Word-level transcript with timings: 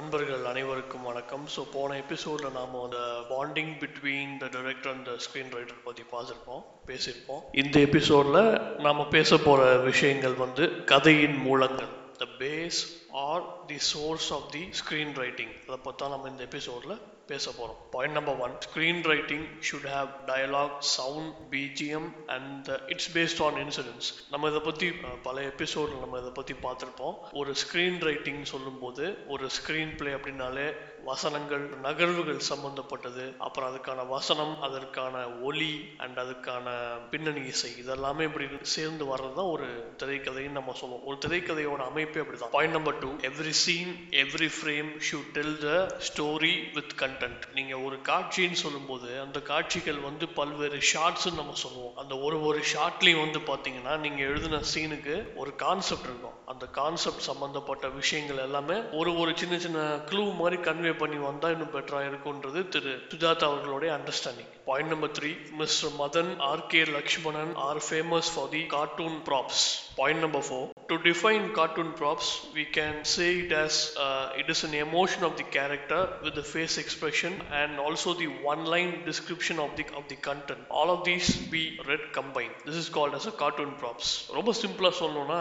நண்பர்கள் 0.00 0.44
அனைவருக்கும் 0.44 1.02
வணக்கம். 1.02 1.42
ஸோ 1.54 1.60
போன 1.72 1.96
எபிசோடில் 1.96 2.54
நாம் 2.56 2.76
அந்த 2.82 2.98
bonding 3.30 3.72
between 3.80 4.30
the 4.42 4.46
director 4.46 4.92
and 4.92 5.04
the 5.08 5.14
screen 5.24 5.50
writer 5.56 5.82
பற்றி 5.84 6.04
பார்த்துருப்போம் 6.12 6.62
பேசியிருப்போம். 6.90 7.42
இந்த 7.52 7.76
எபிசோடில் 7.80 8.40
நாம் 8.84 9.02
பேச 9.08 9.38
போகிற 9.38 9.66
விஷயங்கள் 9.90 10.36
வந்து 10.44 10.66
கதையின் 10.84 11.36
மூலங்கள். 11.46 11.90
The 12.22 12.26
base 12.38 12.80
are 13.26 13.44
the 13.66 13.78
source 13.92 14.32
of 14.36 14.48
the 14.50 14.62
screen 14.80 15.12
writing 15.22 15.52
அதை 15.66 15.78
பார்த்தா 15.86 16.10
நம்ம 16.14 16.28
இந்த 16.28 16.42
எபிசோடில் 16.50 16.96
பேச 17.30 17.50
போகிறோம் 17.50 17.78
point 17.90 18.14
number 18.14 18.38
one 18.38 18.54
screen 18.66 19.02
writing 19.02 19.44
should 19.68 19.88
have 19.94 20.10
dialogue 20.26 20.78
sound 20.78 21.30
BGM 21.50 22.08
and 22.26 22.68
it's 22.86 23.10
based 23.16 23.42
on 23.46 23.54
incidents 23.54 24.10
நம்ம 24.30 24.48
இதை 24.48 24.60
பற்றி 24.60 24.88
பல 25.22 25.42
எபிசோடில் 25.42 25.98
நம்ம 25.98 26.18
இதை 26.18 26.30
பற்றி 26.30 26.54
பார்த்துருப்போம். 26.62 27.16
ஒரு 27.32 27.54
ஸ்க்ரீன் 27.62 27.98
ரைட்டிங் 28.00 28.42
சொல்லும்போது 28.44 29.04
ஒரு 29.28 29.46
ஸ்க்ரீன் 29.58 29.96
பிளே 29.96 30.12
அப்படின்னாலே 30.12 30.66
வசனங்கள் 31.04 31.64
நகர்வுகள் 31.82 32.38
சம்பந்தப்பட்டது. 32.38 33.34
அப்புறம் 33.38 33.68
அதுக்கான 33.70 34.08
வசனம் 34.08 34.62
அதற்கான 34.62 35.28
ஒலி 35.28 35.84
அண்ட் 35.96 36.18
அதுக்கான 36.18 36.66
பின்னணி 37.10 37.46
இசை. 37.46 37.70
இதெல்லாமே 37.82 38.20
இப்படி 38.20 38.48
சேர்ந்து 38.62 39.04
வர்றது 39.04 39.34
தான் 39.34 39.52
ஒரு 39.54 39.94
திரைக்கதைன்னு 40.02 40.58
நம்ம 40.58 40.72
சொல்லுவோம். 40.72 41.04
ஒரு 41.04 41.18
திரைக்கதையோட 41.26 41.80
அமைப்பே 41.90 42.20
அப்படிதான். 42.20 42.50
Point 42.50 42.74
number 42.74 42.98
two 42.98 43.10
every 43.30 43.54
scene 43.64 44.08
every 44.10 44.50
frame 44.56 44.90
should 45.10 45.30
tell 45.32 45.58
the 45.58 45.96
story 46.08 46.54
with 46.74 46.94
content 46.96 47.42
நீங்க 47.54 47.78
ஒரு 47.78 47.96
காட்சின்னு 47.96 48.60
சொல்லும்போது 48.64 49.20
அந்த 49.20 49.40
காட்சிகள் 49.40 49.98
வந்து 49.98 50.28
பல்வேறு 50.28 50.80
ஷார்ட்ஸ் 50.80 51.28
நம்ம 51.34 51.52
சொல்லுவோம். 51.52 51.96
அந்த 51.96 52.18
ஒரு 52.18 52.42
ஒரு 52.42 52.60
ஷார்ட்லயும் 52.72 53.24
வந்து 53.24 53.38
பாத்தீங்கன்னா 53.38 53.96
நீங்க 53.98 54.22
எழுதின 54.22 54.60
சீனுக்கு 54.74 55.36
ஒரு 55.36 55.56
கான்செப்ட் 55.56 56.04
இருக்கும். 56.04 56.36
அந்த 56.46 56.66
கான்செப்ட் 56.66 57.28
சம்பந்தப்பட்ட 57.30 57.88
விஷயங்கள் 57.88 58.44
எல்லாமே 58.46 58.76
ஒரு 58.92 59.18
ஒரு 59.18 59.32
சின்ன 59.36 59.58
சின்ன 59.58 59.78
க்ளூ 60.10 60.36
மாதிரி 60.36 60.62
கன்வே 60.62 60.89
பண்ணி 61.02 61.18
வந்தால் 61.28 61.54
இன்னும் 61.56 61.74
பெட்டராக 61.76 62.10
இருக்கும்ன்றது 62.10 62.62
திரு 62.76 62.94
சுஜாதா 63.12 63.48
அவர்களுடைய 63.50 63.92
understanding 63.98 64.50
point 64.70 64.92
number 64.94 65.14
three 65.18 65.30
mister 65.60 65.94
Madan 66.02 66.32
R 66.50 66.66
K 66.72 66.82
Laxman 66.98 67.54
are 67.68 67.82
famous 67.88 68.30
for 68.34 68.50
the 68.56 68.62
cartoon 68.76 69.18
props 69.30 69.62
point 70.00 70.22
number 70.26 70.46
four 70.48 70.68
to 70.92 70.98
define 71.08 71.46
cartoon 71.60 71.94
props 72.02 72.30
we 72.56 72.64
can 72.76 72.94
say 73.12 73.26
it 73.42 73.52
as 73.64 73.74
uh, 74.04 74.40
it 74.40 74.48
is 74.52 74.60
an 74.68 74.72
emotion 74.86 75.22
of 75.28 75.32
the 75.40 75.44
character 75.56 76.00
with 76.24 76.34
the 76.38 76.44
face 76.52 76.74
expression 76.82 77.32
and 77.60 77.72
also 77.84 78.08
the 78.22 78.28
one 78.48 78.62
line 78.72 78.90
description 79.08 79.56
of 79.64 79.70
the 79.78 79.84
of 79.98 80.04
the 80.12 80.18
content. 80.28 80.62
All 80.78 80.90
of 80.94 81.00
these 81.08 81.28
be 81.52 81.62
read 81.88 82.04
combined. 82.18 82.56
This 82.68 82.78
is 82.82 82.88
called 82.96 83.14
as 83.18 83.26
a 83.32 83.34
cartoon 83.42 83.70
props. 83.82 84.08
ரொம்ப 84.38 84.54
சிம்பிளாக 84.62 84.94
சொல்லணும்னா 85.02 85.38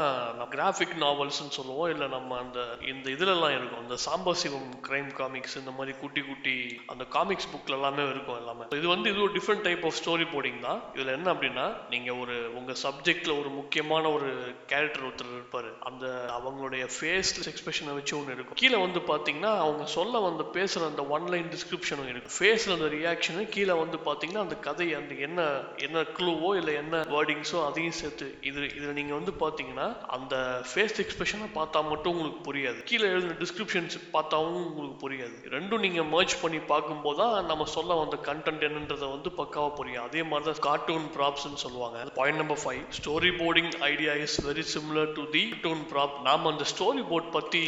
graphic 0.55 0.95
நாவல்ஸ்னு 1.05 1.55
சொல்லுவோம் 1.59 1.89
இல்லை 1.93 2.07
நம்ம 2.15 2.37
அந்த 2.43 2.59
இந்த 2.91 3.05
இதுலலாம் 3.15 3.55
இருக்கும். 3.57 3.83
இந்த 3.87 3.97
சாம்பசிவம் 4.07 4.69
கிரைம் 4.87 5.11
காமிக்ஸ் 5.39 5.59
இந்த 5.59 5.71
மாதிரி 5.77 5.91
குட்டி 5.99 6.21
குட்டி 6.21 6.53
அந்த 6.91 7.03
காமிக்ஸ் 7.15 7.49
புக்ல 7.51 7.75
எல்லாமே 7.77 8.03
இருக்கும் 8.13 8.39
எல்லாமே. 8.39 8.63
இது 8.79 8.87
வந்து 8.93 9.07
இது 9.11 9.19
ஒரு 9.25 9.33
different 9.35 9.63
type 9.67 9.83
of 9.87 9.97
story 9.99 10.25
boarding 10.31 10.57
தான். 10.65 10.79
இதுல 10.95 11.13
என்ன 11.17 11.27
அப்படின்னா 11.33 11.65
நீங்க 11.93 12.09
ஒரு 12.21 12.35
உங்க 12.59 12.71
சப்ஜெக்ட்ல 12.83 13.31
ஒரு 13.41 13.49
முக்கியமான 13.59 14.03
ஒரு 14.15 14.29
கேரக்டர் 14.71 15.05
ஒருத்தர் 15.07 15.31
இருப்பாரு. 15.37 15.69
அந்த 15.89 16.05
அவங்களுடைய 16.37 16.85
ஃபேஸ் 16.95 17.31
எக்ஸ்பிரஷனை 17.51 17.93
வச்சு 17.99 18.13
ஒன்று 18.19 18.35
இருக்கும். 18.37 18.59
கீழே 18.63 18.79
வந்து 18.85 19.01
பார்த்தீங்கன்னா 19.11 19.51
அவங்க 19.65 19.85
சொல்ல 19.97 20.21
வந்து 20.27 20.45
பேசுகிற 20.57 20.89
அந்த 20.91 21.05
ஒன் 21.17 21.29
லைன் 21.33 21.49
டிஸ்கிரிப்ஷனும் 21.55 22.09
இருக்கு. 22.11 22.35
ஃபேஸ்ல 22.39 22.77
அந்த 22.79 22.89
ரியாக்ஷனு 22.97 23.45
கீழே 23.55 23.77
வந்து 23.83 23.99
பார்த்தீங்கன்னா 24.09 24.43
அந்த 24.47 24.57
கதை 24.67 24.89
அந்த 24.99 25.15
என்ன 25.29 25.47
என்ன 25.87 26.05
க்ளூவோ 26.19 26.51
இல்லை 26.61 26.75
என்ன 26.83 27.03
வேர்டிங்ஸோ 27.15 27.61
அதையும் 27.69 27.97
சேர்த்து 28.01 28.29
இது 28.51 28.67
இதில் 28.79 28.97
நீங்கள் 29.01 29.19
வந்து 29.19 29.35
பார்த்தீங்கன்னா 29.45 29.87
அந்த 30.19 30.35
ஃபேஸ் 30.71 30.99
எக்ஸ்பிரஷனை 31.05 31.49
பார்த்தா 31.59 31.87
மட்டும் 31.93 32.13
உங்களுக்கு 32.15 32.43
புரியாது. 32.49 32.79
கீழே 32.91 33.07
எழுதின 33.15 33.39
டிஸ்கிரிப்ஷன்ஸ் 33.45 33.97
பார்த்தாவும் 34.17 34.61
உங்களுக்கு 34.69 34.97
புரியாது. 35.05 35.28
ரெண்டும் 35.55 35.83
நீங்கள் 35.85 36.07
மர்ச் 36.13 36.35
பண்ணி 36.41 36.59
பார்க்கும்போது 36.71 37.17
தான் 37.21 37.47
நம்ம 37.51 37.67
சொல்ல 37.75 37.95
வந்த 38.01 38.17
கண்டென்ட் 38.29 38.65
என்னன்றதை 38.67 39.07
வந்து 39.13 39.29
பக்காவாக 39.39 39.71
புரியும். 39.79 40.05
அதே 40.07 40.21
மாதிரி 40.29 40.45
தான் 40.49 40.63
கார்ட்டூன் 40.67 41.07
ப்ராப்ஸ்ன்னு 41.17 41.61
சொல்லுவாங்க. 41.65 41.97
Point 42.19 42.39
number 42.41 42.61
five 42.63 42.81
storyboarding 43.41 43.71
idea 43.91 44.13
is 44.25 44.37
very 44.47 44.65
similar 44.73 45.11
to 45.17 45.23
the 45.35 45.43
toon 45.65 45.83
prop 45.91 46.15
நாம 46.27 46.51
அந்த 46.53 46.67
ஸ்டோரி 46.73 47.03
போர்ட் 47.11 47.31
பற்றி 47.37 47.63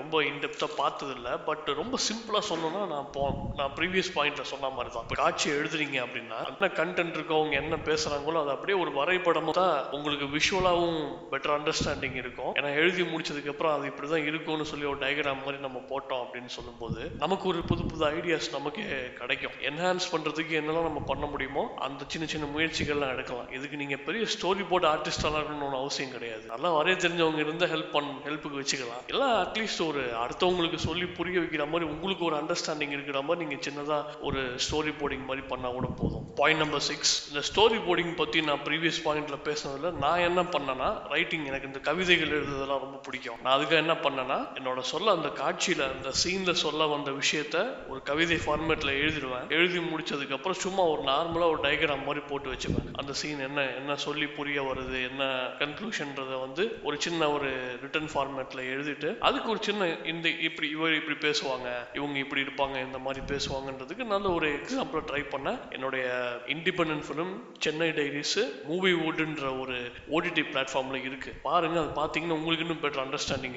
ரொம்ப 0.00 0.22
இன்டெப்த்தாக 0.30 0.78
பார்த்ததில்ல. 0.82 1.30
பட் 1.48 1.68
ரொம்ப 1.80 1.98
சிம்பிளாக 2.08 2.44
சொல்லணும்னா 2.50 2.82
நான் 2.94 3.08
போ 3.16 3.24
நான் 3.60 3.74
ப்ரீவியஸ் 3.78 4.12
பாயிண்ட்ல 4.18 4.46
சொன்ன 4.52 4.72
மாதிரி 4.76 4.92
தான் 4.96 5.06
இப்போ 5.06 5.18
காட்சி 5.22 5.48
எழுதுறீங்க 5.58 5.98
அப்படின்னா 6.06 6.40
என்ன 6.52 6.70
கண்டென்ட் 6.80 7.16
இருக்கோ 7.18 7.38
அவங்க 7.40 7.56
என்ன 7.62 7.78
பேசுறாங்களோ 7.90 8.40
அது 8.44 8.54
அப்படியே 8.56 8.78
ஒரு 8.84 8.92
வரைபடமாக 9.00 9.56
தான் 9.60 9.76
உங்களுக்கு 9.98 10.28
விஷுவலாகவும் 10.36 11.00
பெட்டர் 11.32 11.56
அண்டர்ஸ்டாண்டிங் 11.58 12.18
இருக்கும். 12.22 12.52
ஏன்னா 12.58 12.70
எழுதி 12.82 13.02
முடிச்சதுக்கு 13.12 13.52
அப்புறம் 13.54 13.74
அது 13.76 13.90
இப்படி 13.92 14.08
தான் 14.14 14.26
இருக்கும்னு 14.30 14.70
சொல்லி 14.72 14.86
ஒரு 14.92 15.00
டயக்ராம் 15.04 15.42
மாதிரி 15.44 15.60
நம்ம 15.66 15.80
போட்டோம் 15.90 16.22
அப்படின்னு 16.24 16.52
சொல்லும்போது 16.58 17.01
நமக்கு 17.22 17.46
ஒரு 17.52 17.60
புது 17.70 17.82
புது 17.90 18.04
ஐடியாஸ் 18.10 18.48
நமக்கு 18.56 18.82
கிடைக்கும். 19.20 19.56
என்ஹான்ஸ் 19.70 20.06
பண்ணுறதுக்கு 20.12 20.54
என்னெல்லாம் 20.60 20.88
நம்ம 20.88 21.02
பண்ண 21.10 21.24
முடியுமோ 21.32 21.64
அந்த 21.86 22.04
சின்ன 22.12 22.26
சின்ன 22.32 22.46
முயற்சிகள்லாம் 22.54 23.12
எடுக்கலாம். 23.14 23.48
இதுக்கு 23.56 23.80
நீங்கள் 23.82 24.02
பெரிய 24.08 24.24
ஸ்டோரி 24.34 24.64
போர்டு 24.70 24.88
ஆர்டிஸ்டாலாம் 24.92 25.40
இருக்கணும்னு 25.42 25.80
அவசியம் 25.82 26.14
கிடையாது. 26.16 26.44
நல்லா 26.52 26.70
வரைய 26.78 26.96
தெரிஞ்சவங்க 27.04 27.42
இருந்தால் 27.44 27.72
ஹெல்ப் 27.74 27.92
பண் 27.96 28.10
ஹெல்ப்புக்கு 28.26 28.60
வச்சுக்கலாம். 28.62 29.04
இல்லை 29.12 29.28
அட்லீஸ்ட் 29.44 29.84
ஒரு 29.90 30.04
அடுத்தவங்களுக்கு 30.24 30.80
சொல்லி 30.88 31.08
புரிய 31.18 31.38
வைக்கிற 31.44 31.66
மாதிரி 31.74 31.90
உங்களுக்கு 31.94 32.26
ஒரு 32.30 32.38
அண்டர்ஸ்டாண்டிங் 32.42 32.94
இருக்கிற 32.98 33.20
மாதிரி 33.28 33.46
நீங்கள் 33.46 33.64
சின்னதாக 33.68 34.20
ஒரு 34.28 34.42
ஸ்டோரி 34.66 34.94
போர்டிங் 35.02 35.28
மாதிரி 35.30 35.46
பண்ணால் 35.52 35.76
கூட 35.78 35.88
போதும். 36.02 36.21
பாயிண்ட் 36.38 36.60
நம்பர் 36.62 36.84
சிக்ஸ் 36.88 37.12
இந்த 37.28 37.40
ஸ்டோரி 37.48 37.78
போர்டிங் 37.86 38.14
பற்றி 38.16 38.40
நான் 38.40 38.62
ப்ரீவியஸ் 38.64 39.00
பாயிண்டில் 39.04 39.42
பேசினதில் 39.48 39.96
நான் 40.04 40.18
என்ன 40.18 40.42
பண்ணேன்னா 40.42 40.88
ரைட்டிங் 41.08 41.44
எனக்கு 41.44 41.66
இந்த 41.66 41.78
கவிதைகள் 41.78 42.34
எழுதுறதெல்லாம் 42.36 42.82
ரொம்ப 42.84 42.98
பிடிக்கும். 43.06 43.38
நான் 43.42 43.54
அதுக்கு 43.56 43.76
என்ன 43.76 43.94
பண்ணேன்னா 44.04 44.38
என்னோட 44.58 44.80
சொல்ல 44.80 45.10
அந்த 45.10 45.28
காட்சியில் 45.28 45.84
அந்த 45.88 46.10
சீனில் 46.22 46.60
சொல்ல 46.62 46.86
வந்த 46.86 47.10
விஷயத்த 47.10 47.56
ஒரு 47.88 48.02
கவிதை 48.02 48.38
ஃபார்மேட்டில் 48.46 48.92
எழுதிடுவேன். 49.02 49.46
எழுதி 49.48 49.78
முடிச்சதுக்கப்புறம் 49.78 50.60
சும்மா 50.64 50.84
ஒரு 50.84 51.02
நார்மலாக 51.02 51.52
ஒரு 51.54 51.60
டயக்ராம் 51.62 52.06
மாதிரி 52.06 52.24
போட்டு 52.30 52.50
வச்சுப்பேன். 52.52 52.88
அந்த 52.92 53.12
சீன் 53.12 53.44
என்ன 53.48 53.66
என்ன 53.80 53.96
சொல்லி 53.96 54.26
புரிய 54.26 54.62
வருது 54.62 55.10
என்ன 55.10 55.22
கன்க்ளூஷன்றதை 55.62 56.38
வந்து 56.40 56.64
ஒரு 56.82 57.00
சின்ன 57.00 57.30
ஒரு 57.30 57.50
ரிட்டன் 57.84 58.10
ஃபார்மேட்டில் 58.14 58.64
எழுதிட்டு 58.74 59.10
அதுக்கு 59.18 59.50
ஒரு 59.50 59.62
சின்ன 59.62 59.90
இந்த 60.14 60.28
இப்படி 60.48 60.68
இவர் 60.68 60.98
இப்படி 61.00 61.18
பேசுவாங்க 61.28 61.68
இவங்க 61.94 62.18
இப்படி 62.18 62.42
இருப்பாங்க 62.42 62.76
இந்த 62.86 62.98
மாதிரி 62.98 63.22
பேசுவாங்கன்றதுக்கு 63.34 64.04
நல்ல 64.04 64.28
ஒரு 64.30 64.48
எக்ஸாம்பிளை 64.58 65.02
ட்ரை 65.10 65.24
பண்ணேன் 65.34 65.60
என்னுடைய 65.70 66.08
independent 66.54 67.06
film 67.08 67.32
Chennai 67.64 67.88
diaries 67.98 68.38
movie 68.70 68.92
வுட்ன்ற 69.02 69.46
ஒரு 69.62 69.76
ஓடிடி 70.16 70.44
பிளாட்ஃபார்ம்ல 70.52 70.98
இருக்கு. 71.08 71.30
பாருங்க 71.48 71.78
அது 71.82 71.90
பார்த்தீங்கன்னா 72.00 72.36
உங்களுக்கு 72.40 72.64
இன்னும் 72.66 72.82
பெட்டர் 72.84 73.04
அண்டர்ஸ்டாண்டிங் 73.04 73.56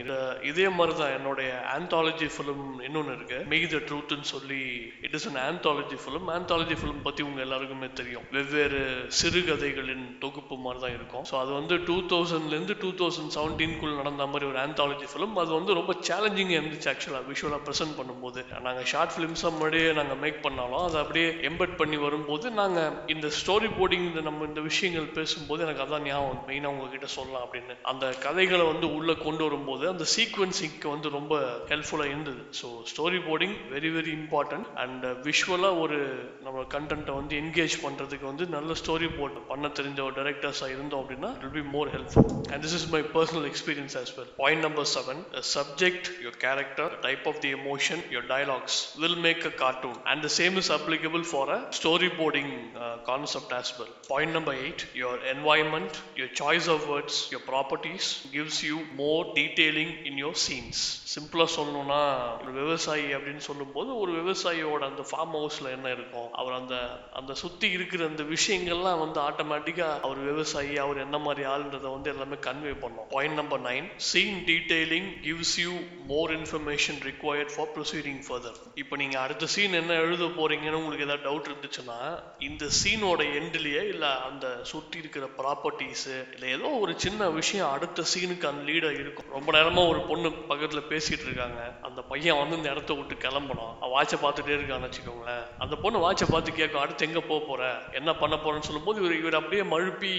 இதே 0.51 0.67
மாதிரி 0.77 0.93
தான் 1.01 1.13
என்னுடைய 1.17 1.49
ஆந்தாலஜி 1.75 2.27
ஃபிலிம் 2.35 2.65
இன்னொன்று 2.87 3.15
இருக்கு. 3.17 3.39
மெய் 3.53 3.67
த 3.73 3.79
ட்ரூத்னு 3.89 4.27
சொல்லி 4.33 4.61
it 5.07 5.15
is 5.19 5.27
an 5.31 5.41
anthology 5.47 5.97
film 6.03 6.29
anthology 6.37 6.77
film 6.81 7.01
பத்தி 7.07 7.23
உங்க 7.27 7.41
எல்லாருக்குமே 7.47 7.89
தெரியும். 8.01 8.25
வெவ்வேறு 8.37 8.81
சிறுகதைகளின் 9.19 10.05
தொகுப்பு 10.23 10.57
மாதிரி 10.65 10.81
தான் 10.85 10.95
இருக்கும். 10.97 11.25
ஸோ 11.31 11.37
அது 11.43 11.51
வந்து 11.59 11.77
டூ 11.89 11.97
தௌசண்ட்லேருந்து 12.13 12.77
டூ 12.83 12.91
தௌசண்ட் 13.01 13.33
செவன்டீன்குள்ள 13.37 13.95
நடந்த 14.01 14.29
மாதிரி 14.33 14.49
ஒரு 14.51 14.59
ஆந்தாலஜி 14.65 15.09
ஃபிலிம் 15.13 15.35
அது 15.43 15.51
வந்து 15.59 15.77
ரொம்ப 15.79 15.95
சேலஞ்சிங்காக 16.09 16.59
இருந்துச்சு 16.61 16.89
ஆக்சுவலாக 16.93 17.23
விஷுவலாக 17.31 17.61
ப்ரெசென்ட் 17.67 17.97
பண்ணும்போது. 17.99 18.41
நாங்கள் 18.67 18.87
ஷார்ட் 18.93 19.13
ஃபிலிம்ஸாக 19.15 19.53
முன்னாடியே 19.55 19.89
நாங்கள் 19.99 20.19
மேக் 20.23 20.39
பண்ணாலும் 20.45 20.83
அதை 20.87 20.97
அப்படியே 21.03 21.27
எம்பெட் 21.49 21.75
பண்ணி 21.81 21.97
வரும்போது 22.05 22.45
நாங்கள் 22.59 22.93
இந்த 23.13 23.27
ஸ்டோரி 23.37 23.69
போர்டிங் 23.77 24.05
இந்த 24.09 24.21
நம்ம 24.27 24.45
இந்த 24.49 24.61
விஷயங்கள் 24.69 25.07
பேசும்போது 25.17 25.63
எனக்கு 25.65 25.83
அதான் 25.85 26.05
ஞாபகம் 26.09 26.43
மெயினாக 26.49 26.73
உங்ககிட்ட 26.73 27.07
சொல்லலாம் 27.15 27.45
அப்படின்னு. 27.45 27.73
அந்த 27.91 28.05
கதைகளை 28.25 28.65
வந்து 28.71 28.87
உள்ளே 28.97 29.15
கொண்டு 29.25 29.43
வரும்போது 29.47 29.83
அந்த 29.93 30.05
சீக்வன்சிங்க்கு 30.15 30.87
வந்து 30.93 31.09
ரொம்ப 31.17 31.33
ஹெல்ப்ஃபுல்லாக 31.71 32.11
இருந்தது. 32.13 32.41
So 32.59 32.67
storyboarding 33.27 33.55
very 33.73 33.91
very 33.97 34.13
important 34.19 34.67
and 34.83 35.05
விஷுவலாக 35.27 35.81
ஒரு 35.85 35.99
நம்ம 36.47 36.65
கண்டென்ட்டை 36.75 37.15
வந்து 37.19 37.35
என்கேஜ் 37.43 37.75
பண்ணுறதுக்கு 37.85 38.27
வந்து 38.31 38.47
நல்ல 38.55 38.77
ஸ்டோரி 38.81 39.09
போர்ட் 39.17 39.39
பண்ண 39.51 39.71
தெரிஞ்ச 39.79 39.99
ஒரு 40.07 40.15
டேரக்டர்ஸாக 40.19 40.75
இருந்தோம் 40.75 41.01
அப்படின்னா 41.03 41.31
it 41.43 41.55
be 41.59 41.65
more 41.75 41.91
helpful 41.95 42.29
and 42.51 42.61
this 42.65 42.77
is 42.79 42.87
my 42.95 43.01
personal 43.15 43.47
experience 43.51 43.97
as 44.01 44.13
well 44.19 44.31
point 44.43 44.65
number 44.67 44.89
seven 44.95 45.21
subject 45.55 46.09
your 46.25 46.39
character 46.45 46.93
type 47.07 47.25
of 47.31 47.41
the 47.45 47.51
emotion 47.59 48.03
your 48.15 48.27
dialogues 48.33 48.79
will 49.03 49.19
make 49.27 49.43
a 49.51 49.53
cartoon 49.63 49.99
and 50.13 50.23
the 50.27 50.31
same 50.39 50.57
is 50.63 50.71
applicable 50.79 51.25
for 51.31 51.51
a 51.57 51.59
storyboarding 52.21 52.44
a 52.45 52.55
storyboarding 52.55 52.83
uh, 52.83 52.97
concept 53.05 53.51
as 53.51 53.73
well. 53.79 53.87
Point 54.07 54.33
number 54.33 54.53
eight 54.53 54.85
your 54.93 55.17
environment 55.35 56.01
your 56.15 56.27
choice 56.27 56.67
of 56.67 56.87
words 56.89 57.29
your 57.31 57.41
properties 57.41 58.27
gives 58.31 58.63
you 58.63 58.79
more 58.95 59.33
detailing 59.33 60.05
in 60.05 60.17
your 60.17 60.35
scenes. 60.35 61.01
சிம்பிளா 61.15 61.45
சொல்லணும்னா 61.55 61.99
ஒரு 62.41 62.51
விவசாயி 62.51 63.03
அப்படின்னு 63.13 63.37
சொல்லும்போது 63.37 63.97
ஒரு 63.97 64.11
விவசாயியோட 64.11 64.79
அந்த 64.79 65.03
form 65.11 65.35
ஹவுஸ்ல 65.35 65.69
என்ன 65.69 65.91
இருக்கும்? 65.91 66.33
அவர் 66.33 66.53
அந்த 66.53 66.75
அந்த 67.13 67.33
சுத்தி 67.33 67.69
இருக்கிற 67.69 68.05
அந்த 68.05 68.23
விஷயங்கள்லாம் 68.23 68.99
வந்து 68.99 69.19
ஆட்டோமேட்டிக்காக 69.21 69.99
அவர் 69.99 70.17
விவசாயி 70.17 70.77
அவர் 70.77 70.97
என்ன 70.97 71.17
மாதிரி 71.17 71.47
ஆளுன்றதை 71.47 71.89
வந்து 71.91 72.09
எல்லாமே 72.09 72.35
கன்வே 72.35 72.79
பண்ணும். 72.79 73.07
Point 73.09 73.33
number 73.33 73.61
nine 73.61 73.87
scene 73.95 74.43
detailing 74.49 75.09
gives 75.27 75.59
you 75.59 75.71
more 76.07 76.31
information 76.39 76.99
required 77.11 77.53
for 77.55 77.67
proceeding 77.77 78.21
further 78.27 78.59
இப்போ 78.75 78.95
நீங்க 78.95 79.19
அடுத்த 79.19 79.45
சீன் 79.45 79.73
என்ன 79.73 79.93
எழுத 79.93 80.23
போறீங்கன்னு 80.23 80.81
உங்களுக்கு 80.81 81.07
ஏதாவது 81.07 81.25
டவுட் 81.29 81.49
இருந்துச்சுன்னா 81.51 81.99
இந்த 82.47 82.65
சீனோட 82.77 83.21
எண்ட்லேயே 83.37 83.81
இல்லை 83.91 84.09
அந்த 84.27 84.45
சுற்றி 84.71 84.97
இருக்கிற 85.01 85.25
ப்ராப்பர்ட்டிஸு 85.37 86.15
இல்லை 86.33 86.47
ஏதோ 86.55 86.69
ஒரு 86.83 86.93
சின்ன 87.03 87.29
விஷயம் 87.37 87.71
அடுத்த 87.75 88.03
சீனுக்கு 88.11 88.45
அந்த 88.49 88.63
லீடாக 88.69 88.99
இருக்கும். 89.03 89.29
ரொம்ப 89.35 89.49
நேரமாக 89.57 89.91
ஒரு 89.91 89.99
பொண்ணு 90.09 90.29
பக்கத்தில் 90.51 90.89
பேசிகிட்டு 90.91 91.25
இருக்காங்க. 91.27 91.61
அந்த 91.87 91.99
பையன் 92.11 92.39
வந்து 92.41 92.57
இந்த 92.59 92.69
இடத்த 92.73 92.93
விட்டு 92.97 93.15
கிளம்பணும் 93.25 93.71
வாட்சை 93.93 94.17
பார்த்துட்டே 94.23 94.53
இருக்கான்னு 94.57 94.87
வச்சுக்கோங்களேன். 94.87 95.43
அந்த 95.63 95.75
பொண்ணு 95.83 96.03
வாட்சை 96.05 96.27
பார்த்து 96.33 96.57
கேட்கும் 96.59 96.83
அடுத்து 96.83 97.07
எங்கே 97.07 97.23
போக 97.29 97.39
போகிற 97.49 97.63
என்ன 97.99 98.09
பண்ண 98.21 98.35
போகிறேன்னு 98.35 98.67
சொல்லும்போது 98.69 98.99
இவர் 99.01 99.19
இவர் 99.21 99.39
அப்படியே 99.41 99.63
மழுப்பி 99.73 100.13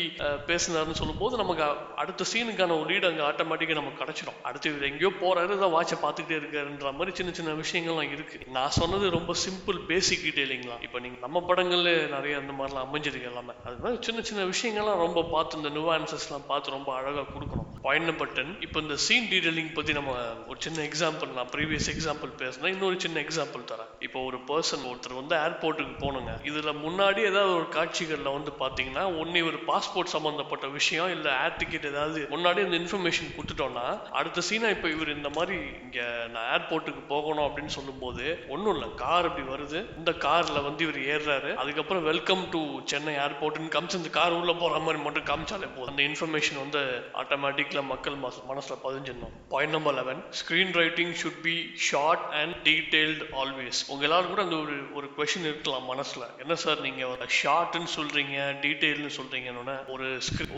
பேசினார்னு 0.50 0.98
சொல்லும்போது 1.00 1.40
நமக்கு 1.42 1.64
அடுத்த 2.04 2.28
சீனுக்கான 2.32 2.76
ஒரு 2.80 2.88
லீடு 2.92 3.08
அங்கே 3.10 3.24
ஆட்டோமேட்டிக்காக 3.30 3.78
நமக்கு 3.80 4.02
கிடைச்சிடும் 4.02 4.40
அடுத்து 4.50 4.72
இவர் 4.72 4.88
எங்கேயோ 4.90 5.12
போகிறாரு 5.22 5.60
தான் 5.64 5.74
வாட்சை 5.76 5.98
பார்த்துக்கிட்டே 6.04 6.38
இருக்காருன்ற 6.40 6.92
மாதிரி 6.98 7.16
சின்ன 7.20 7.32
சின்ன 7.38 7.56
விஷயங்கள்லாம் 7.62 8.14
இருக்குது 8.16 8.52
நான் 8.58 8.76
சொன்னது 8.80 9.14
ரொம்ப 9.18 9.34
சிம்பிள் 9.44 9.80
பேசிக் 9.92 10.24
டீட்டெயிலிங்லாம் 10.26 10.82
இப்போ 10.88 11.00
நீங்கள் 11.06 11.24
நம்ம 11.26 11.40
படங்கள் 11.50 11.86
நிறைய 12.14 12.36
அந்த 12.42 12.52
மாதிரிலாம் 12.58 12.86
அமைஞ்சிருக்கு 12.86 13.30
எல்லாமே. 13.30 13.54
அது 13.68 13.76
மாதிரி 13.82 13.98
சின்ன 14.06 14.20
சின்ன 14.28 14.44
விஷயங்கள்லாம் 14.52 15.02
ரொம்ப 15.06 15.22
பார்த்து 15.34 15.58
இந்த 15.60 15.70
நுவான்சஸ்லாம் 15.78 16.46
பார்த்து 16.50 16.76
ரொம்ப 16.76 16.90
அழகா 16.98 17.24
கொடுக்கணும். 17.34 17.70
பாயிண்ட் 17.86 18.08
நம்பர் 18.10 18.32
டென் 18.36 18.52
இப்போ 18.66 18.78
இந்த 18.84 18.96
சீன் 19.06 19.28
டீடைலிங் 19.32 19.72
பத்தி 19.74 19.92
நம்ம 19.98 20.12
ஒரு 20.50 20.58
சின்ன 20.66 20.78
எக்ஸாம்பிள் 20.88 21.30
நான் 21.38 21.50
ப்ரீவியஸ் 21.54 21.90
எக்ஸாம்பிள் 21.94 22.30
பேசுனேன் 22.42 22.72
இன்னொரு 22.74 22.96
சின்ன 23.04 23.20
எக்ஸாம்பிள் 23.26 23.66
தரேன். 23.72 23.90
இப்போ 24.06 24.18
ஒரு 24.28 24.38
பர்சன் 24.50 24.86
ஒருத்தர் 24.90 25.18
வந்து 25.20 25.34
ஏர்போர்ட்டுக்கு 25.44 25.94
போகணுங்க. 26.04 26.32
இதுல 26.50 26.72
முன்னாடி 26.86 27.20
ஏதாவது 27.30 27.52
ஒரு 27.58 27.68
காட்சிகள்ல 27.76 28.32
வந்து 28.38 28.52
பார்த்தீங்கன்னா 28.62 29.04
ஒன்னு 29.20 29.44
ஒரு 29.50 29.60
பாஸ்போர்ட் 29.70 30.14
சம்மந்தப்பட்ட 30.14 30.66
விஷயம் 30.78 31.10
இல்லை 31.16 31.32
ஏர் 31.44 31.58
டிக்கெட் 31.60 31.90
ஏதாவது 31.92 32.20
முன்னாடி 32.34 32.58
இந்த 32.66 32.76
இன்ஃபர்மேஷன் 32.82 33.34
கொடுத்துட்டோம்னா 33.36 33.86
அடுத்த 34.20 34.44
சீனா 34.48 34.68
இப்போ 34.76 34.88
இவர் 34.96 35.14
இந்த 35.16 35.30
மாதிரி 35.36 35.56
இங்க 35.84 36.00
நான் 36.34 36.48
ஏர்போர்ட்டுக்கு 36.54 37.04
போகணும் 37.14 37.46
அப்படின்னு 37.48 37.74
சொல்லும்போது 37.78 38.24
ஒன்றும் 38.54 38.74
இல்லை 38.76 38.88
கார் 39.04 39.28
அப்படி 39.28 39.46
வருது. 39.54 39.78
இந்த 39.98 40.12
காரில் 40.26 40.66
வந்து 40.68 40.84
இவர் 40.86 41.00
ஏறுறாரு. 41.12 41.50
அதுக்கப்புறம் 41.62 41.95
வெல்கம் 42.02 42.42
டு 42.50 42.60
சென்னை 42.90 43.14
ஏர்போர்ட்னு 43.14 43.68
காமிச்சு 43.74 43.96
அந்த 43.98 44.10
கார் 44.16 44.32
உள்ள 44.32 44.52
போற 44.60 44.78
மாதிரி 44.78 45.02
மட்டும் 45.02 45.24
காமிச்சாலே 45.30 45.68
போதும். 45.76 45.90
அந்த 45.92 46.02
இன்ஃபர்மேஷன் 46.02 46.60
வந்து 46.62 46.80
ஆட்டோமேட்டிக்ல 47.22 47.82
மக்கள் 47.90 48.16
மனசுல 48.22 48.76
பதிஞ்சிடணும். 48.84 49.34
Point 49.48 49.74
number 49.76 49.94
eleven 49.94 50.20
screen 50.38 50.72
writing 50.80 51.12
should 51.22 51.40
be 51.46 51.54
short 51.88 52.24
and 52.40 52.54
detailed 52.68 53.26
always 53.42 53.80
உங்க 53.88 54.04
எல்லாரும் 54.08 54.32
கூட 54.32 54.42
அந்த 54.42 54.56
ஒரு 54.56 54.76
ஒரு 54.94 55.10
கொஷின் 55.18 55.46
இருக்கலாம் 55.50 55.88
மனசுல. 55.92 56.24
என்ன 56.38 56.54
சார் 56.64 56.80
நீங்க 56.80 57.26
ஷார்ட்னு 57.40 57.90
சொல்றீங்க 57.96 58.36
டீடைல்னு 58.64 59.12
சொல்றீங்கன்னு 59.18 59.76
ஒரு 59.96 60.08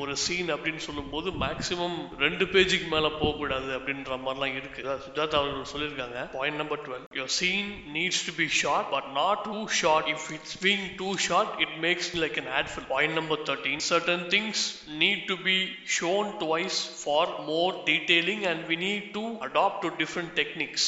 ஒரு 0.03 0.17
சீன் 0.25 0.55
அப்படின்னு 0.55 0.83
சொல்லும்போது 0.89 1.31
மேக்ஸிமம் 1.45 1.99
ரெண்டு 2.25 2.45
பேஜுக்கு 2.45 2.89
மேல 2.95 3.09
போகக்கூடாது 3.21 3.71
அப்படின்ற 3.79 4.21
மாதிரிலாம் 4.27 4.57
இருக்கு. 4.61 4.83
அதான் 4.85 5.05
சுஜாதா 5.07 5.39
அவர்கள் 5.41 5.73
சொல்லியிருக்காங்க. 5.75 6.19
Point 6.37 6.61
number 6.63 6.83
twelve 6.87 7.07
your 7.21 7.33
scene 7.41 7.71
needs 7.97 8.25
to 8.29 8.35
be 8.41 8.49
short 8.63 8.91
but 8.97 9.11
not 9.21 9.43
too 9.49 9.67
short 9.83 10.09
if 10.15 10.29
it's 10.39 10.59
being 10.67 10.87
too 10.97 11.09
short 11.27 11.55
it 11.65 11.77
makes 11.87 12.11
like 12.23 12.39
an 12.43 12.49
ad 12.59 12.69
film 12.75 12.87
point 12.95 13.17
number 13.19 13.43
thirteen 13.51 13.85
certain 13.93 14.23
things 14.35 14.57
need 15.03 15.21
to 15.31 15.37
be 15.49 15.59
shown 15.99 16.25
twice 16.45 16.79
for 17.03 17.25
more 17.51 17.71
detailing 17.91 18.43
and 18.53 18.63
we 18.71 18.79
need 18.87 19.05
to 19.19 19.25
adopt 19.49 19.79
to 19.85 19.91
different 20.03 20.33
techniques 20.41 20.87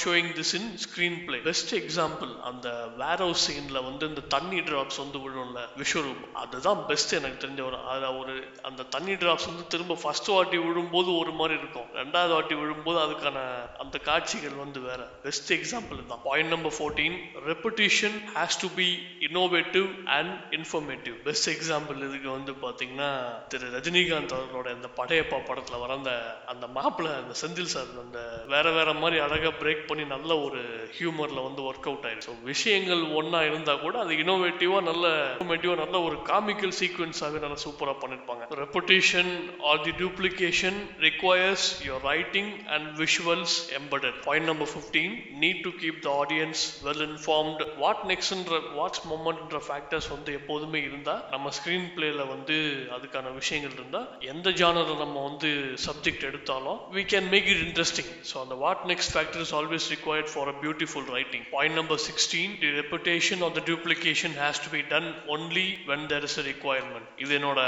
showing 0.00 0.28
this 0.36 0.52
in 0.56 0.66
screen 0.82 1.16
play 1.26 1.38
best 1.46 1.72
example 1.78 2.32
அந்த 2.48 2.68
வேர் 3.00 3.22
house 3.22 3.44
சீன்ல 3.46 3.78
வந்து 3.86 4.04
இந்த 4.10 4.22
தண்ணி 4.34 4.58
drops 4.68 4.98
வந்து 5.02 5.18
விழும்ல 5.24 5.60
விஸ்வரூபம். 5.80 6.28
அதுதான் 6.42 6.80
best 6.90 7.12
எனக்கு 7.18 7.40
தெரிஞ்ச 7.44 7.60
ஒரு 7.68 7.78
அதுல 7.92 8.10
ஒரு 8.20 8.34
அந்த 8.68 8.86
தண்ணி 8.94 9.14
டிராப்ஸ் 9.22 9.48
வந்து 9.50 9.64
திரும்ப 9.72 9.94
ஃபர்ஸ்ட் 10.02 10.30
வாட்டி 10.34 10.58
விழும்போது 10.66 11.10
ஒரு 11.22 11.32
மாதிரி 11.40 11.56
இருக்கும். 11.62 11.88
ரெண்டாவது 12.00 12.32
வாட்டி 12.36 12.54
விழும்போது 12.60 13.00
அதுக்கான 13.04 13.40
அந்த 13.84 13.98
காட்சிகள் 14.10 14.56
வந்து 14.64 14.80
வேற. 14.88 15.00
பெஸ்ட் 15.26 15.50
எக்ஸாம்பிள் 15.58 16.06
தான். 16.12 16.22
Point 16.28 16.52
number 16.54 16.76
fourteen 16.78 17.18
repetition 17.50 18.16
has 18.36 18.60
to 18.64 18.70
be 18.78 18.88
innovate 19.28 19.71
innovative 19.72 20.08
and 20.16 20.54
informative 20.56 21.14
best 21.26 21.48
example 21.52 21.98
இதுக்கு 22.06 22.28
வந்து 22.30 22.52
பாத்தீங்கன்னா 22.64 23.10
திரு 23.48 23.66
ரஜினிகாந்த் 23.76 24.34
அவர்களோட 24.36 24.68
இந்த 24.76 24.88
படையப்பா 24.98 25.38
படத்தில் 25.46 25.80
வர 25.82 25.94
அந்த 25.94 26.12
அந்த 26.46 26.66
மாப்பிள்ள 26.76 27.10
அந்த 27.20 27.34
செந்தில் 27.42 27.70
சார் 27.74 27.90
அந்த 28.04 28.20
வேற 28.46 28.70
வேற 28.70 28.92
மாதிரி 28.92 29.20
அழகா 29.26 29.52
பிரேக் 29.62 29.86
பண்ணி 29.86 30.04
நல்ல 30.04 30.38
ஒரு 30.38 30.60
ஹியூமர்ல 30.98 31.44
வந்து 31.48 31.62
ஒர்க் 31.68 31.88
அவுட் 31.90 32.06
ஆயிருக்கு 32.08 32.36
விஷயங்கள் 32.42 33.02
ஒன்றா 33.20 33.44
இருந்தா 33.44 33.74
கூட 33.74 33.98
அது 33.98 34.14
இன்னோவேட்டிவா 34.14 34.80
நல்ல 34.82 35.06
இன்னோவேட்டிவா 35.40 35.76
நல்ல 35.82 36.00
ஒரு 36.00 36.18
காமிக்கல் 36.30 36.76
சீக்வன்ஸாகவே 36.80 37.42
நல்லா 37.44 37.60
சூப்பரா 37.66 37.94
பண்ணிருப்பாங்க. 38.04 38.44
Repetition 38.64 39.32
or 39.70 39.80
the 39.80 39.94
duplication 40.04 40.80
requires 41.06 41.68
your 41.88 42.06
writing 42.12 42.52
and 42.66 42.88
visuals 43.02 43.56
embedded. 43.78 44.14
Point 44.26 44.44
number 44.50 44.66
15 44.66 45.40
need 45.42 45.58
to 45.64 45.70
keep 45.80 45.96
the 46.02 46.12
audience 46.20 46.60
well 46.84 47.00
informed. 47.10 47.60
What 47.84 47.98
next 48.12 48.30
what's 48.78 49.02
மொமெண்ட்ன்ற 49.10 49.58
factors 49.68 50.10
வந்து 50.14 50.32
எப்போதுமே 50.40 50.82
இருந்தா 50.88 51.16
நம்ம 51.34 51.52
ஸ்க்ரீன் 51.58 51.88
பிளேல 51.96 52.26
வந்து 52.34 52.56
அதுக்கான 52.96 53.34
விஷயங்கள் 53.34 53.76
இருந்தா 53.78 54.02
எந்த 54.32 54.50
ஜானர் 54.62 54.94
நம்ம 55.04 55.22
வந்து 55.28 55.50
சப்ஜெக்ட் 55.86 56.26
எடுத்தாலும் 56.30 56.80
we 56.96 57.04
can 57.14 57.28
make 57.34 57.48
it 57.54 57.64
interesting 57.68 58.12
so 58.32 58.36
அந்த 58.44 58.56
what 58.62 58.86
next 58.86 59.08
factor 59.16 59.40
is 59.44 59.52
always 59.58 59.84
required 59.94 60.28
for 60.28 60.42
a 60.48 60.54
beautiful 60.62 61.02
writing. 61.02 61.42
Point 61.54 61.74
number 61.74 61.96
16 61.98 62.60
the 62.60 62.70
repetition 62.80 63.42
or 63.42 63.50
the 63.50 63.64
duplication 63.70 64.30
has 64.42 64.60
to 64.64 64.70
be 64.74 64.80
done 64.92 65.08
only 65.34 65.64
when 65.88 66.04
there 66.12 66.24
is 66.28 66.38
a 66.40 66.44
requirement 66.50 67.08
இது 67.22 67.32
என்னோட 67.38 67.60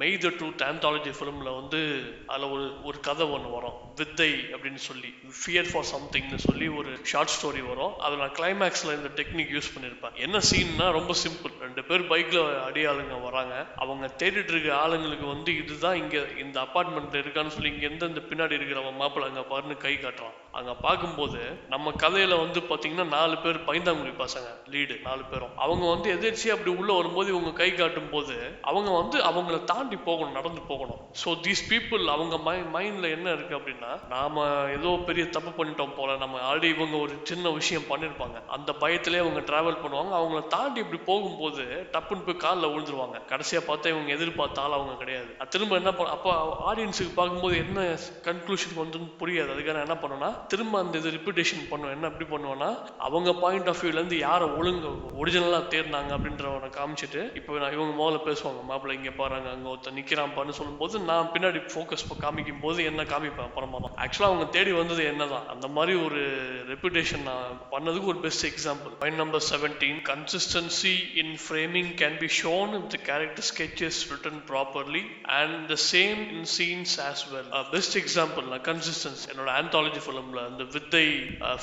மெய் 0.00 0.16
the 0.24 0.30
truth 0.38 0.64
anthology 0.70 1.12
ஃபிலிம்ல 1.18 1.50
வந்து 1.60 1.80
அதுல 2.26 2.48
ஒரு 2.54 2.66
ஒரு 2.88 3.00
கதை 3.08 3.26
ஒன்று 3.36 3.50
வரும். 3.56 3.76
வித்தை 4.00 4.28
அப்படின்னு 4.54 4.82
சொல்லி 4.88 5.10
ஃபியர் 5.40 5.68
ஃபார் 5.70 5.86
சம்திங்னு 5.92 6.38
சொல்லி 6.46 6.68
ஒரு 6.80 6.90
ஷார்ட் 7.10 7.32
ஸ்டோரி 7.36 7.62
வரும். 7.70 7.94
அதில் 8.04 8.22
நான் 8.24 8.36
கிளைமேக்ஸில் 8.40 8.94
இந்த 8.98 9.10
டெக்னிக் 9.20 9.52
யூஸ் 9.56 9.70
பண்ணியிருப்பேன் 9.74 10.14
என்ன 10.26 10.40
சீன்னா 10.50 10.86
ரொம்ப 10.98 11.12
சிம்பிள் 11.14 11.31
ரெண்டு 11.64 11.82
பேர் 11.88 12.08
பைக்கில் 12.12 12.42
அடியாளுங்க 12.68 13.16
வராங்க. 13.26 13.54
அவங்க 13.82 14.06
தேடிட்டு 14.20 14.52
இருக்க 14.54 14.70
ஆளுங்களுக்கு 14.82 15.26
வந்து 15.34 15.50
இதுதான் 15.62 15.98
இங்கே 16.02 16.22
இந்த 16.44 16.56
அப்பார்ட்மெண்ட்ல 16.66 17.22
இருக்கான்னு 17.22 17.54
சொல்லி 17.56 17.72
இங்க 17.74 17.86
எந்த 17.92 18.22
பின்னாடி 18.30 18.56
இருக்கிறவன் 18.58 19.00
மாப்பிள்ள 19.02 19.30
அங்கே 19.30 19.44
பாருன்னு 19.52 19.76
கை 19.84 19.94
காட்டுறான். 19.96 20.36
அங்கே 20.58 20.74
பார்க்கும்போது 20.86 21.40
நம்ம 21.72 21.92
கதையில 22.02 22.38
வந்து 22.44 22.60
பார்த்தீங்கன்னா 22.70 23.06
நாலு 23.16 23.36
பேர் 23.44 23.58
பைந்தாங்குடி 23.68 24.12
பசங்க 24.22 24.48
லீடு 24.72 24.94
நாலு 25.06 25.22
பேரும். 25.30 25.54
அவங்க 25.64 25.84
வந்து 25.94 26.08
எதிர்ச்சியாக 26.16 26.56
அப்படி 26.56 26.72
உள்ள 26.80 26.90
வரும்போது 26.98 27.28
இவங்க 27.34 27.52
கை 27.60 27.70
காட்டும் 27.74 28.10
போது 28.14 28.36
அவங்க 28.70 28.90
வந்து 29.00 29.18
அவங்கள 29.30 29.58
தாண்டி 29.72 29.98
போகணும் 30.08 30.36
நடந்து 30.38 30.62
போகணும். 30.72 31.00
ஸோ 31.22 31.30
தீஸ் 31.46 31.62
பீப்புள் 31.72 32.04
அவங்க 32.16 32.36
மை 32.48 32.56
மைண்ட்ல 32.74 33.08
என்ன 33.16 33.28
இருக்கு 33.36 33.58
அப்படின்னா 33.58 33.92
நாம 34.14 34.44
ஏதோ 34.76 34.90
பெரிய 35.08 35.24
தப்பு 35.36 35.52
பண்ணிட்டோம் 35.58 35.96
போல 35.98 36.16
நம்ம 36.16 36.40
ஆல்ரெடி 36.50 36.68
இவங்க 36.76 36.96
ஒரு 37.06 37.14
சின்ன 37.30 37.50
விஷயம் 37.58 37.88
பண்ணிருப்பாங்க. 37.90 38.38
அந்த 38.56 38.70
பயத்திலே 38.82 39.22
அவங்க 39.24 39.40
டிராவல் 39.50 39.80
பண்ணுவாங்க. 39.82 40.12
அவங்கள 40.20 40.42
தாண்டி 40.56 40.80
இப்படி 40.84 41.00
போகும்போது 41.22 41.64
டப்புன்னு 41.94 42.26
போய் 42.28 42.42
காலில் 42.44 42.70
விழுந்துருவாங்க. 42.72 43.18
கடைசியாக 43.32 43.64
பார்த்தா 43.68 43.92
இவங்க 43.94 44.10
எதிர்பார்த்த 44.16 44.64
ஆள் 44.64 44.76
அவங்க 44.78 44.94
கிடையாது. 45.02 45.30
திரும்ப 45.54 45.76
என்ன 45.82 45.90
பண்ண 45.98 46.12
அப்போ 46.16 46.30
ஆடியன்ஸுக்கு 46.70 47.14
பார்க்கும்போது 47.18 47.56
என்ன 47.64 47.86
கன்க்ளூஷன் 48.28 48.76
வந்துன்னு 48.82 49.08
புரியாது. 49.22 49.50
அதுக்காக 49.54 49.76
நான் 49.78 49.86
என்ன 49.88 49.98
பண்ணுவேன்னா 50.02 50.30
திரும்ப 50.52 50.80
அந்த 50.84 50.98
இது 51.02 51.14
ரிப்பீட்டேஷன் 51.18 51.64
பண்ணுவேன். 51.72 51.94
என்ன 51.96 52.10
எப்படி 52.12 52.28
பண்ணுவேன்னா 52.34 52.70
அவங்க 53.08 53.30
பாயிண்ட் 53.44 53.70
ஆஃப் 53.72 53.82
வியூலேருந்து 53.84 54.18
யாரை 54.26 54.48
ஒழுங்கு 54.60 54.92
ஒரிஜினலாக 55.22 55.70
தேர்னாங்க 55.74 56.12
அப்படின்றவனை 56.16 56.70
காமிச்சிட்டு 56.78 57.22
இப்போ 57.40 57.58
நான் 57.64 57.76
இவங்க 57.78 57.92
முதல்ல 58.00 58.20
பேசுவாங்க. 58.28 58.62
மாப்பிள்ளை 58.70 58.96
இங்கே 58.98 59.14
பாருங்க 59.20 59.50
அங்கே 59.56 59.68
ஒருத்தன் 59.72 59.98
நிற்கிறான்ப்பான்னு 59.98 60.58
சொல்லும்போது 60.60 61.00
நான் 61.10 61.30
பின்னாடி 61.34 61.62
ஃபோக்கஸ் 61.72 62.06
காமிக்கும் 62.24 62.62
போது 62.64 62.80
என்ன 62.90 63.02
காமிப்பேன் 63.12 63.48
அப்புறமா 63.48 63.78
தான். 63.84 63.96
ஆக்சுவலாக 64.04 64.30
அவங்க 64.30 64.46
தேடி 64.56 64.72
வந்தது 64.80 65.02
என்னதான்? 65.12 65.46
அந்த 65.54 65.66
மாதிரி 65.76 65.92
ஒரு 66.06 66.20
ரெப்புடேஷன் 66.72 67.24
நான் 67.30 67.58
பண்ணதுக்கு 67.74 68.10
ஒரு 68.12 68.20
best 68.26 68.46
example 68.50 68.92
point 69.00 69.20
number 69.22 69.44
seventeen 69.52 70.00
consistency 70.10 70.94
in 71.22 71.34
framing 71.44 71.90
can 72.00 72.18
be 72.22 72.28
shown 72.40 72.72
in 72.78 72.88
the 72.94 73.00
character 73.08 73.46
sketches 73.50 74.00
written 74.12 74.40
properly 74.50 75.02
and 75.38 75.58
the 75.72 75.78
same 75.86 76.22
in 76.36 76.48
scenes 76.56 76.94
as 77.08 77.24
well 77.32 77.50
best 77.74 77.98
example 78.02 78.48
consistence 78.70 79.24
என்னோட 79.32 79.50
ஆந்தாலஜி 79.60 80.02
ஃபிலிம்ல 80.06 80.42
அந்த 80.50 80.66
வித்தை 80.76 81.04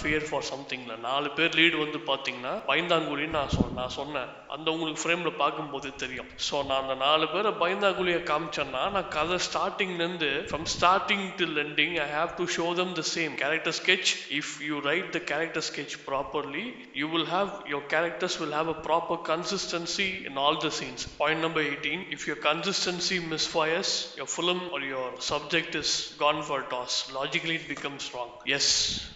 ஃபியர் 0.01 0.27
ஃபார் 0.29 0.48
சம்திங்ல 0.51 0.96
நாலு 1.10 1.29
பேர் 1.38 1.58
lead 1.60 1.77
வந்து 1.86 2.01
பார்த்தீங்கன்னா 2.12 2.56
பைந்தாங்குழின்னு 2.72 3.38
நான் 3.39 3.56
சொன்ன 3.58 3.77
நான் 3.79 3.96
சொன்னேன். 3.98 4.29
அந்த 4.56 4.68
உங்களுக்கு 4.74 5.01
ஃப்ரேமில் 5.01 5.39
பார்க்கும்போது 5.41 5.89
தெரியும். 6.03 6.29
ஸோ 6.48 6.56
நான் 6.70 6.82
அந்த 6.84 6.96
நாலு 7.03 7.25
பேரை 7.34 7.51
பைந்தாங்குழியை 7.62 8.22
காமிச்சேன்னா 8.29 8.84
நான் 8.96 9.10
கதை 9.15 9.38
ஸ்டார்டிங்லேருந்து 9.48 10.29
from 10.50 10.68
starting 10.75 11.25
till 11.39 11.60
ending 11.65 11.96
I 12.06 12.08
have 12.18 12.32
to 12.39 12.46
show 12.58 12.65
them 12.79 12.94
the 13.00 13.03
same 13.13 13.34
character 13.44 13.75
sketch 13.79 14.12
if 14.39 14.51
you 14.70 14.77
write 14.89 15.10
the 15.18 15.22
character 15.32 15.65
sketch 15.70 15.96
properly 16.08 16.65
you 17.01 17.08
will 17.13 17.29
have 17.36 17.51
your 17.74 17.86
characters 17.96 18.38
will 18.41 18.56
have 18.60 18.72
a 18.75 18.77
proper 18.88 19.22
consistency 19.39 20.05
in 20.27 20.38
all 20.38 20.58
the 20.63 20.69
scenes 20.77 21.03
point 21.17 21.41
number 21.46 21.63
eighteen 21.67 22.01
if 22.15 22.24
your 22.29 22.41
consistency 22.46 23.17
misfires 23.29 23.89
your 24.17 24.27
film 24.27 24.60
or 24.74 24.81
your 24.86 25.08
subject 25.29 25.72
is 25.75 25.91
gone 26.17 26.39
for 26.41 26.60
toss 26.72 26.93
logically 27.12 27.55
it 27.55 27.65
becomes 27.72 28.08
wrong. 28.13 28.31
Yes 28.58 28.72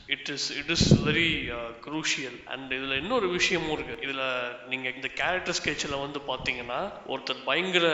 it 0.07 0.29
is 0.29 0.47
it 0.59 0.71
is 0.71 0.85
very 1.05 1.27
crucial 1.85 2.37
and 2.53 2.71
இதில் 2.77 2.99
இன்னொரு 3.01 3.27
விஷயமும் 3.29 3.73
இருக்குது 3.75 4.03
இதில் 4.05 4.23
நீங்கள் 4.69 4.93
இந்த 4.93 5.09
character 5.21 5.57
ஸ்கெட்சில் 5.59 6.01
வந்து 6.05 6.21
பார்த்தீங்கன்னா 6.29 6.81
ஒருத்தர் 7.07 7.45
பயங்கர 7.49 7.87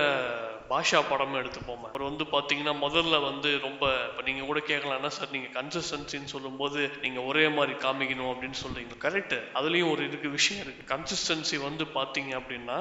பாஷா 0.71 0.99
படமும் 1.11 1.39
எடுத்துப்போம் 1.41 1.85
அவர் 1.89 2.07
வந்து 2.09 2.25
பார்த்தீங்கன்னா 2.33 2.73
முதல்ல 2.85 3.15
வந்து 3.29 3.49
ரொம்ப 3.67 3.83
இப்போ 4.09 4.23
நீங்கள் 4.27 4.49
கூட 4.49 4.59
கேட்கலாம்னா 4.71 5.11
சார் 5.17 5.33
நீங்கள் 5.35 5.53
கன்சிஸ்டன்சின்னு 5.59 6.31
சொல்லும்போது 6.33 6.79
நீங்கள் 7.03 7.27
ஒரே 7.29 7.45
மாதிரி 7.57 7.73
காமிக்கணும் 7.85 8.31
அப்படின்னு 8.33 8.59
சொல்கிறீங்க 8.63 8.97
கரெக்ட் 9.05 9.35
அதுலேயும் 9.59 9.91
ஒரு 9.93 10.01
இருக்கு 10.09 10.29
விஷயம் 10.37 10.61
இருக்கு. 10.63 10.83
கன்சிஸ்டன்சி 10.93 11.57
வந்து 11.67 11.83
பார்த்தீங்க 11.97 12.31
அப்படின்னா 12.39 12.77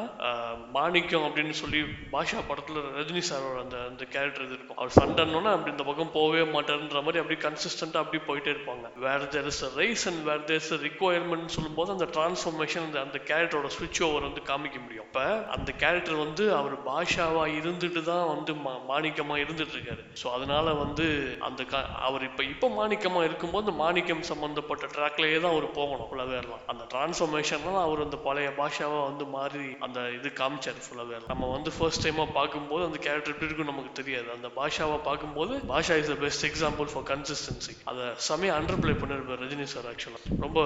மாணிக்கம் 0.77 1.27
அப்படின்னு 1.29 1.55
சொல்லி 1.63 1.81
பாஷா 2.15 2.41
படத்தில் 2.49 2.81
ரஜினி 2.99 3.23
சாரோட 3.31 3.59
அந்த 3.65 3.77
அந்த 3.91 4.03
கேரக்டர் 4.15 4.47
இது 4.47 4.57
இருக்கும். 4.59 4.79
அவர் 4.81 4.97
சண்டைன்னா 4.99 5.53
அப்படி 5.55 5.73
இந்த 5.75 5.87
பக்கம் 5.91 6.15
போகவே 6.19 6.43
மாட்டாருன்ற 6.55 7.03
மாதிரி 7.07 7.23
அப்படி 7.23 7.39
கன்சிஸ்டண்ட்டாக 7.47 8.05
அப்படி 8.05 8.21
போயிட்டே 8.29 8.51
இருப்பாங்க. 8.55 8.87
Where 9.07 9.27
there 9.35 9.49
is 9.53 9.63
rise 9.81 10.05
and 10.11 10.23
where 10.29 10.47
there 10.51 10.63
is 10.63 10.73
requirement 10.87 11.55
சொல்லும்போது 11.57 11.93
அந்த 11.97 12.09
டிரான்ஸ்ஃபர்மேஷன் 12.17 12.87
அந்த 12.89 13.01
அந்த 13.07 13.21
கேரக்டரோட 13.31 13.71
ஸ்விட்ச் 13.77 14.03
ஓவர் 14.09 14.29
வந்து 14.29 14.45
காமிக்க 14.51 14.79
முடியும். 14.85 15.07
அப்போ 15.09 15.27
அந்த 15.57 15.71
கேரக்டர் 15.85 16.23
வந்து 16.25 16.47
அவர் 16.61 16.77
பாஷாவாக 16.91 17.57
இருந்து 17.61 17.78
இருந்துட்டு 17.81 18.01
தான் 18.07 18.29
வந்து 18.29 18.53
மா- 18.61 18.81
மாணிக்கமா 18.89 19.35
இருந்துட்டு 19.41 19.75
இருக்காரு 19.75 20.03
ஸோ 20.21 20.29
அதனால 20.35 20.73
வந்து 20.79 21.05
அந்த 21.49 21.63
க- 21.67 21.81
அவர் 22.07 22.23
இப்ப 22.27 22.43
இப்ப 22.49 22.71
மாணிக்கமா 22.75 23.21
இருக்கும்போது 23.25 23.47
மாணிக்கம் 23.79 24.23
சம்பந்தப்பட்ட 24.29 24.87
ட்ராக்லயே 24.95 25.39
தான் 25.39 25.53
அவர் 25.53 25.67
போகணும் 25.77 26.09
ஃபுல்லாவேர்லாம் 26.09 26.65
அந்த 26.69 26.85
டிரான்ஸ்ஃபர்மேஷன் 26.93 27.37
தான் 27.69 27.81
அவர் 27.83 28.05
அந்த 28.05 28.19
பழைய 28.25 28.51
பாஷாவா 28.59 29.01
வந்து 29.05 29.27
மாறி 29.33 29.47
அந்த 29.87 29.99
இது 30.15 30.31
காமிச்சாரு 30.39 30.83
ஃபுல்லாவே 30.85 31.05
நம்ம 31.27 31.51
வந்து 31.53 31.73
ஃபர்ஸ்ட் 31.75 32.05
டைமா 32.05 32.27
பார்க்கும்போது 32.35 32.57
அந்த 32.87 33.01
கேரக்டர் 33.01 33.33
எப்படி 33.33 33.49
இருக்கும் 33.49 33.71
நமக்கு 33.71 33.93
தெரியாது. 33.95 34.07
அந்த 34.35 34.51
பாஷாவை 34.57 34.99
பார்க்கும்போது 35.05 35.37
Baasha 35.69 35.97
is 35.97 36.11
the 36.11 36.19
best 36.23 36.47
example 36.49 36.91
for 36.91 37.09
consistency 37.09 37.75
அதை 37.87 38.05
செமையா 38.29 38.57
அண்டர் 38.59 38.83
பிளே 38.83 38.95
பண்ணிருப்பார் 38.97 39.43
ரஜினி 39.45 39.69
சார் 39.69 39.89
ஆக்சுவலாக 39.91 40.43
ரொம்ப 40.43 40.61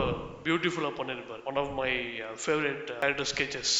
பியூட்டிஃபுல்லாக 0.46 0.94
பண்ணியிருப்பார் 0.98 1.44
one 1.46 1.60
of 1.60 1.72
my 1.76 1.90
favourite 2.42 2.84
character 2.94 3.30
sketches 3.32 3.76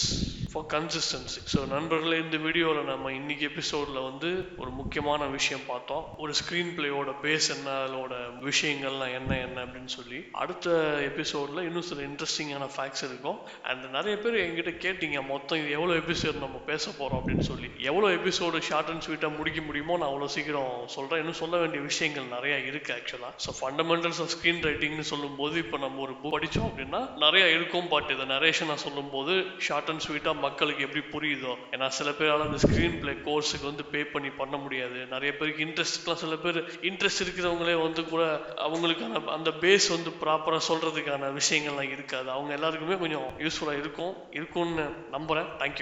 for 0.53 0.67
consistency 0.73 1.41
so 1.53 1.61
நண்பர்களே 1.73 2.17
இந்த 2.23 2.37
வீடியோவில் 2.45 2.89
நம்ம 2.91 3.11
இன்னைக்கு 3.19 3.45
எபிசோடில் 3.51 3.99
வந்து 4.09 4.31
ஒரு 4.63 4.71
முக்கியமான 4.81 5.27
விஷயம் 5.35 5.63
பார்த்தோம். 5.69 6.03
ஒரு 6.23 6.33
ஸ்க்ரீன் 6.41 6.73
பிளேயோட 6.77 7.11
பேஸ் 7.23 7.47
என்ன 7.55 7.69
அதோட 7.85 8.15
விஷயங்கள்லாம் 8.49 9.13
என்ன 9.19 9.39
என்ன 9.45 9.59
அப்படின்னு 9.67 9.93
சொல்லி. 9.97 10.19
அடுத்த 10.43 10.75
எபிசோடில் 11.11 11.61
இன்னும் 11.69 11.87
சில 11.91 12.03
இன்ட்ரெஸ்டிங்கான 12.09 12.67
ஃபேக்ட்ஸ் 12.75 13.05
இருக்கும். 13.09 13.39
அண்ட் 13.69 13.87
நிறைய 13.97 14.17
பேர் 14.25 14.37
என்கிட்ட 14.43 14.75
கேட்டீங்க 14.85 15.23
மொத்தம் 15.33 15.61
இது 15.63 15.71
எவ்வளோ 15.79 15.97
எபிசோட் 16.03 16.43
நம்ம 16.45 16.61
பேச 16.71 16.85
போகிறோம் 16.99 17.21
அப்படின்னு 17.21 17.47
சொல்லி. 17.51 17.71
எவ்வளோ 17.93 18.11
எபிசோடு 18.19 18.61
ஷார்ட் 18.69 18.93
அண்ட் 18.95 19.07
ஸ்வீட்டாக 19.09 19.33
முடிக்க 19.39 19.63
முடியுமோ 19.71 19.97
நான் 20.03 20.11
அவ்வளோ 20.11 20.31
சீக்கிரம் 20.37 20.77
சொல்கிறேன் 20.97 21.23
இன்னும் 21.25 21.41
சொல்ல 21.43 21.63
வேண்டிய 21.65 21.83
விஷயங்கள் 21.91 22.29
நிறையா 22.37 22.59
இருக்குது 22.69 22.97
ஆக்சுவலாக 22.99 23.33
ஸோ 23.47 23.57
ஃபண்டமெண்டல்ஸ் 23.61 24.23
ஆஃப் 24.27 24.33
ஸ்க்ரீன் 24.37 24.63
ரைட்டிங்னு 24.69 25.09
சொல்லும்போது 25.15 25.57
இப்போ 25.65 25.83
நம்ம 25.87 26.05
ஒரு 26.09 26.17
புக் 26.21 26.37
படித்தோம் 26.37 26.69
அப்படின்னா 26.71 27.03
நிறையா 27.27 27.49
இருக்கும். 27.57 27.91
பட் 27.97 28.13
இதை 28.17 28.29
நரேஷனாக 28.37 28.81
சொல்லும்போது 28.87 29.35
ஷார்ட் 29.71 29.91
அண்ட் 29.95 30.07
ஸ்வீட்டாக 30.09 30.41
மக்களுக்கு 30.43 30.89
எப்படி 30.89 31.05
புரியுதோ? 31.13 31.55
ஏன்னா 31.71 31.89
சில 31.99 32.11
பேரால் 32.11 32.47
அந்த 32.47 32.59
ஸ்க்ரீன் 32.67 32.99
பிளே 32.99 33.13
கோர்ஸுக்கு 33.13 33.65
வந்து 33.65 33.85
பே 33.85 34.05
பண்ணி 34.05 34.31
பண்ண 34.31 34.57
முடியாது. 34.57 35.07
நிறைய 35.07 35.37
பேருக்கு 35.37 35.65
இன்ட்ரெஸ்ட்லாம் 35.65 36.21
சில 36.23 36.37
பேர் 36.37 36.59
இன்ட்ரெஸ்ட் 36.83 37.23
இருக்கிறவங்களே 37.25 37.77
வந்து 37.83 38.05
கூட 38.05 38.23
அவங்களுக்கான 38.57 39.25
அந்த 39.25 39.51
பேஸ் 39.61 39.89
வந்து 39.89 40.11
ப்ராப்பராக 40.21 40.61
சொல்கிறதுக்கான 40.69 41.39
விஷயங்கள்லாம் 41.41 41.93
இருக்காது. 41.93 42.31
அவங்க 42.31 42.53
எல்லாருக்குமே 42.53 42.97
கொஞ்சம் 42.97 43.29
யூஸ்ஃபுல்லாக 43.39 43.79
இருக்கும். 43.79 44.15
இருக்கும்னு 44.31 44.87
நம்புகிறேன் 45.11 45.51
தேங்க்யூ 45.59 45.81